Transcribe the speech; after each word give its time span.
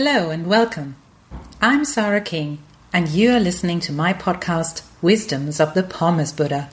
Hello 0.00 0.30
and 0.30 0.46
welcome. 0.46 0.94
I'm 1.60 1.84
Sarah 1.84 2.20
King, 2.20 2.62
and 2.92 3.08
you 3.08 3.32
are 3.32 3.40
listening 3.40 3.80
to 3.80 3.92
my 3.92 4.14
podcast, 4.14 4.82
Wisdoms 5.02 5.58
of 5.58 5.74
the 5.74 5.82
Pommes 5.82 6.32
Buddha, 6.32 6.70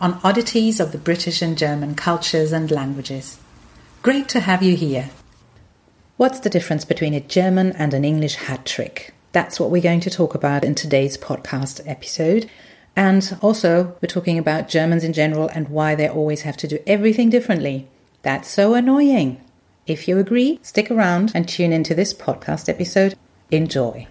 on 0.00 0.18
oddities 0.24 0.80
of 0.80 0.90
the 0.90 0.96
British 0.96 1.42
and 1.42 1.58
German 1.58 1.94
cultures 1.94 2.50
and 2.50 2.70
languages. 2.70 3.38
Great 4.00 4.26
to 4.30 4.40
have 4.40 4.62
you 4.62 4.74
here. 4.74 5.10
What's 6.16 6.40
the 6.40 6.48
difference 6.48 6.86
between 6.86 7.12
a 7.12 7.20
German 7.20 7.72
and 7.72 7.92
an 7.92 8.06
English 8.06 8.36
hat 8.36 8.64
trick? 8.64 9.12
That's 9.32 9.60
what 9.60 9.70
we're 9.70 9.82
going 9.82 10.00
to 10.00 10.10
talk 10.10 10.34
about 10.34 10.64
in 10.64 10.74
today's 10.74 11.18
podcast 11.18 11.82
episode. 11.86 12.48
And 12.96 13.36
also, 13.42 13.98
we're 14.00 14.08
talking 14.08 14.38
about 14.38 14.70
Germans 14.70 15.04
in 15.04 15.12
general 15.12 15.50
and 15.50 15.68
why 15.68 15.94
they 15.94 16.08
always 16.08 16.40
have 16.40 16.56
to 16.56 16.68
do 16.68 16.78
everything 16.86 17.28
differently. 17.28 17.86
That's 18.22 18.48
so 18.48 18.72
annoying. 18.72 19.42
If 19.84 20.06
you 20.06 20.18
agree, 20.18 20.60
stick 20.62 20.92
around 20.92 21.32
and 21.34 21.48
tune 21.48 21.72
into 21.72 21.92
this 21.92 22.14
podcast 22.14 22.68
episode. 22.68 23.16
Enjoy. 23.50 24.06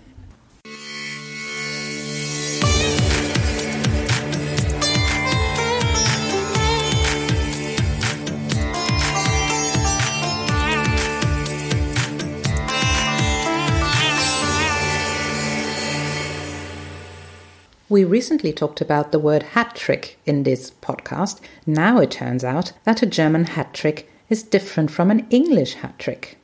We 17.87 18.03
recently 18.05 18.51
talked 18.53 18.81
about 18.81 19.11
the 19.11 19.19
word 19.19 19.43
hat 19.43 19.75
trick 19.75 20.17
in 20.25 20.43
this 20.43 20.71
podcast. 20.81 21.39
Now 21.65 21.99
it 21.99 22.11
turns 22.11 22.43
out 22.43 22.73
that 22.83 23.01
a 23.01 23.05
German 23.05 23.45
hat 23.45 23.73
trick 23.73 24.09
is 24.31 24.41
different 24.41 24.89
from 24.89 25.11
an 25.11 25.27
English 25.29 25.73
hat 25.75 25.99
trick. 25.99 26.37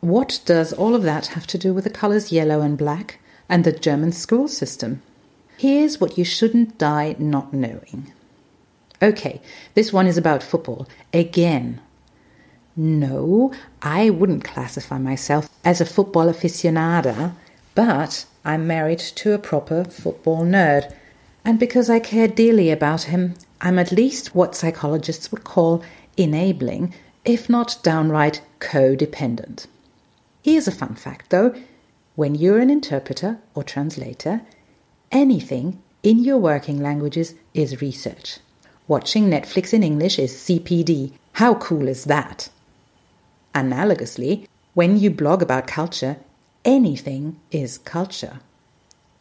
What 0.00 0.40
does 0.46 0.72
all 0.72 0.94
of 0.94 1.02
that 1.02 1.26
have 1.28 1.46
to 1.48 1.58
do 1.58 1.74
with 1.74 1.84
the 1.84 1.90
colors 1.90 2.32
yellow 2.32 2.62
and 2.62 2.78
black 2.78 3.20
and 3.50 3.62
the 3.62 3.72
German 3.72 4.12
school 4.12 4.48
system? 4.48 5.02
Here's 5.58 6.00
what 6.00 6.16
you 6.16 6.24
shouldn't 6.24 6.78
die 6.78 7.16
not 7.18 7.52
knowing. 7.52 8.12
Okay, 9.02 9.42
this 9.74 9.92
one 9.92 10.06
is 10.06 10.16
about 10.16 10.42
football. 10.42 10.88
Again. 11.12 11.80
No, 12.74 13.52
I 13.82 14.08
wouldn't 14.08 14.44
classify 14.44 14.98
myself 14.98 15.50
as 15.64 15.80
a 15.80 15.86
football 15.86 16.26
aficionada, 16.26 17.34
but 17.74 18.24
I'm 18.44 18.66
married 18.66 19.00
to 19.00 19.32
a 19.34 19.38
proper 19.38 19.84
football 19.84 20.44
nerd. 20.44 20.94
And 21.44 21.58
because 21.58 21.90
I 21.90 21.98
care 21.98 22.28
dearly 22.28 22.70
about 22.70 23.02
him, 23.02 23.34
I'm 23.60 23.78
at 23.78 23.92
least 23.92 24.34
what 24.34 24.54
psychologists 24.54 25.30
would 25.30 25.44
call 25.44 25.82
enabling, 26.16 26.94
if 27.24 27.48
not 27.48 27.78
downright 27.82 28.42
codependent. 28.60 29.66
Here's 30.42 30.68
a 30.68 30.72
fun 30.72 30.94
fact 30.94 31.30
though 31.30 31.54
when 32.14 32.34
you're 32.34 32.58
an 32.58 32.70
interpreter 32.70 33.38
or 33.54 33.62
translator, 33.62 34.42
anything 35.12 35.80
in 36.02 36.24
your 36.24 36.38
working 36.38 36.82
languages 36.82 37.34
is 37.54 37.80
research. 37.80 38.38
Watching 38.88 39.30
Netflix 39.30 39.72
in 39.72 39.82
English 39.82 40.18
is 40.18 40.32
CPD. 40.32 41.12
How 41.34 41.54
cool 41.54 41.86
is 41.86 42.04
that? 42.04 42.48
Analogously, 43.54 44.48
when 44.74 44.98
you 44.98 45.10
blog 45.10 45.42
about 45.42 45.66
culture, 45.66 46.16
anything 46.64 47.38
is 47.50 47.78
culture. 47.78 48.40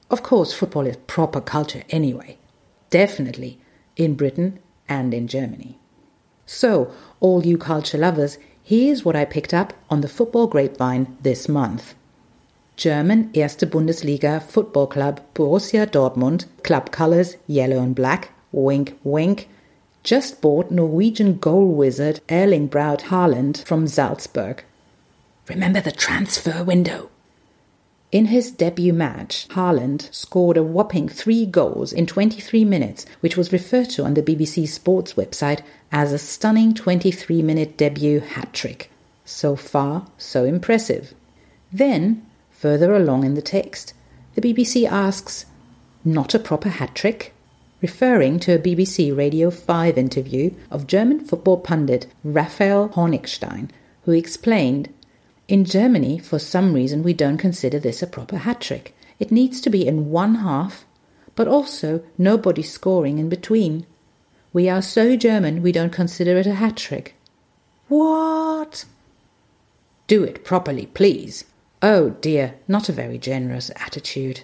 Of 0.10 0.24
course, 0.24 0.54
football 0.54 0.88
is 0.88 0.98
proper 1.06 1.42
culture 1.42 1.84
anyway. 1.90 2.38
Definitely 2.90 3.60
in 3.96 4.16
Britain 4.16 4.60
and 4.88 5.14
in 5.14 5.28
Germany. 5.28 5.78
So, 6.48 6.92
all 7.20 7.46
you 7.46 7.58
culture 7.58 7.98
lovers, 7.98 8.40
here's 8.64 9.04
what 9.04 9.18
I 9.18 9.26
picked 9.26 9.54
up 9.54 9.74
on 9.90 10.02
the 10.02 10.08
football 10.08 10.48
grapevine 10.48 11.18
this 11.22 11.48
month. 11.48 11.94
German 12.78 13.30
Erste 13.34 13.70
Bundesliga 13.70 14.42
football 14.42 14.88
club 14.88 15.20
Borussia 15.36 15.86
Dortmund, 15.86 16.46
club 16.64 16.92
colors 16.92 17.36
yellow 17.48 17.82
and 17.82 17.94
black, 17.94 18.32
wink 18.52 18.98
wink, 19.04 19.50
just 20.04 20.40
bought 20.40 20.72
Norwegian 20.72 21.38
goal 21.38 21.68
wizard 21.68 22.22
Erling 22.32 22.68
Braut 22.68 23.02
Haaland 23.10 23.66
from 23.66 23.86
Salzburg. 23.86 24.64
Remember 25.50 25.82
the 25.82 25.92
transfer 25.92 26.64
window? 26.64 27.10
In 28.12 28.28
his 28.28 28.52
debut 28.52 28.94
match, 28.94 29.48
Haaland 29.50 30.14
scored 30.14 30.56
a 30.56 30.64
whopping 30.64 31.10
three 31.10 31.46
goals 31.46 31.92
in 31.92 32.06
23 32.06 32.64
minutes, 32.64 33.06
which 33.20 33.36
was 33.36 33.52
referred 33.52 33.90
to 33.92 34.06
on 34.06 34.14
the 34.14 34.22
BBC 34.22 34.66
Sports 34.68 35.16
website 35.16 35.62
as 35.92 36.14
a 36.14 36.18
stunning 36.18 36.74
23 36.74 37.42
minute 37.42 37.76
debut 37.76 38.22
hat 38.22 38.54
trick. 38.54 38.90
So 39.26 39.58
far, 39.58 40.08
so 40.18 40.46
impressive. 40.46 41.14
Then, 41.74 42.26
further 42.50 42.96
along 42.96 43.26
in 43.26 43.34
the 43.34 43.42
text, 43.42 43.94
the 44.36 44.42
BBC 44.42 44.90
asks, 44.90 45.46
Not 46.06 46.34
a 46.34 46.40
proper 46.40 46.70
hat 46.70 46.96
trick? 46.96 47.34
referring 47.82 48.40
to 48.40 48.56
a 48.56 48.60
BBC 48.60 49.16
Radio 49.16 49.52
5 49.52 49.98
interview 49.98 50.52
of 50.72 50.88
German 50.88 51.20
football 51.20 51.58
pundit 51.58 52.08
Raphael 52.24 52.90
Honigstein, 52.90 53.70
who 54.04 54.14
explained 54.14 54.92
in 55.48 55.64
Germany, 55.64 56.20
for 56.20 56.40
some 56.40 56.74
reason, 56.74 57.04
we 57.04 57.14
don't 57.14 57.38
consider 57.38 57.80
this 57.80 58.02
a 58.02 58.08
proper 58.08 58.38
hat 58.38 58.60
trick. 58.60 58.96
It 59.20 59.32
needs 59.32 59.62
to 59.62 59.70
be 59.70 59.88
in 59.88 60.10
one 60.10 60.36
half, 60.36 60.86
but 61.36 61.48
also 61.48 62.04
nobody 62.18 62.62
scoring 62.62 63.18
in 63.18 63.30
between. 63.30 63.86
We 64.52 64.68
are 64.70 64.82
so 64.82 65.16
German 65.16 65.62
we 65.62 65.72
don't 65.72 65.92
consider 65.92 66.38
it 66.38 66.48
a 66.48 66.56
hat 66.56 66.78
trick. 66.78 67.16
What? 67.88 68.86
Do 70.08 70.24
it 70.24 70.44
properly, 70.44 70.88
please. 70.88 71.46
Oh 71.82 72.10
dear, 72.10 72.56
not 72.68 72.90
a 72.90 72.94
very 72.94 73.18
generous 73.18 73.72
attitude. 73.76 74.42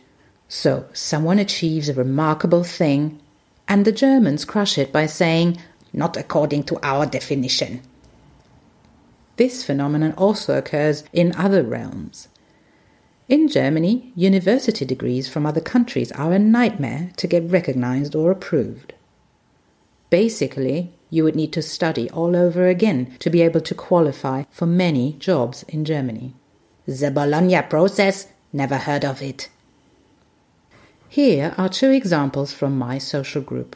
So, 0.48 0.86
someone 0.94 1.40
achieves 1.40 1.90
a 1.90 1.94
remarkable 1.94 2.64
thing, 2.64 3.20
and 3.68 3.86
the 3.86 3.92
Germans 3.92 4.46
crush 4.46 4.78
it 4.78 4.92
by 4.92 5.08
saying, 5.08 5.58
not 5.92 6.16
according 6.16 6.64
to 6.66 6.80
our 6.84 7.06
definition. 7.06 7.82
This 9.38 9.64
phenomenon 9.64 10.14
also 10.14 10.58
occurs 10.58 11.04
in 11.12 11.36
other 11.36 11.64
realms. 11.64 12.28
In 13.28 13.48
Germany, 13.48 14.12
university 14.16 14.86
degrees 14.86 15.28
from 15.28 15.46
other 15.46 15.62
countries 15.62 16.12
are 16.12 16.34
a 16.34 16.40
nightmare 16.40 17.12
to 17.18 17.28
get 17.28 17.50
recognized 17.50 18.16
or 18.16 18.32
approved. 18.32 18.94
Basically, 20.10 20.94
you 21.10 21.24
would 21.24 21.36
need 21.36 21.54
to 21.54 21.62
study 21.62 22.10
all 22.12 22.36
over 22.36 22.68
again 22.68 23.16
to 23.20 23.30
be 23.30 23.42
able 23.42 23.62
to 23.62 23.74
qualify 23.74 24.44
for 24.52 24.66
many 24.66 25.14
jobs 25.14 25.64
in 25.64 25.86
Germany. 25.86 26.36
The 26.86 27.12
Bologna 27.12 27.62
process? 27.64 28.28
Never 28.52 28.78
heard 28.78 29.06
of 29.06 29.22
it. 29.22 29.50
Here 31.10 31.54
are 31.58 31.70
two 31.70 31.92
examples 31.92 32.54
from 32.54 32.78
my 32.78 32.98
social 32.98 33.42
group. 33.42 33.76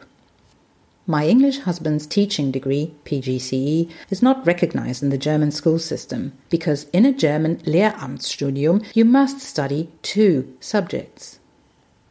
My 1.10 1.26
English 1.26 1.60
husband's 1.60 2.06
teaching 2.06 2.52
degree, 2.52 2.94
PGCE, 3.06 3.90
is 4.10 4.22
not 4.22 4.46
recognized 4.46 5.02
in 5.02 5.10
the 5.10 5.18
German 5.18 5.52
school 5.52 5.80
system 5.80 6.34
because 6.50 6.84
in 6.92 7.06
a 7.06 7.14
German 7.14 7.58
Lehramtsstudium 7.60 8.86
you 8.94 9.06
must 9.06 9.40
study 9.40 9.90
two 10.02 10.54
subjects. 10.60 11.40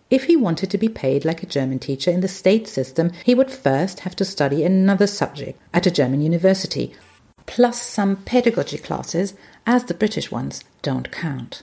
If 0.09 0.25
he 0.25 0.37
wanted 0.37 0.71
to 0.71 0.79
be 0.79 0.89
paid 0.89 1.27
like 1.27 1.43
a 1.43 1.47
German 1.47 1.79
teacher 1.79 2.11
in 2.11 2.21
the 2.21 2.29
state 2.29 2.67
system, 2.67 3.12
he 3.23 3.35
would 3.35 3.51
first 3.51 4.01
have 4.01 4.17
to 4.17 4.25
study 4.25 4.65
another 4.65 5.06
subject 5.06 5.61
at 5.75 5.87
a 5.87 5.91
German 5.91 6.23
university, 6.23 6.95
plus 7.45 7.83
some 7.83 8.17
pedagogy 8.17 8.79
classes, 8.79 9.35
as 9.67 9.85
the 9.85 9.95
British 9.95 10.31
ones 10.31 10.65
don't 10.81 11.12
count. 11.12 11.62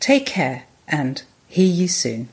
Take 0.01 0.27
care 0.27 0.65
and 0.87 1.23
hear 1.49 1.67
you 1.67 1.89
soon. 1.89 2.29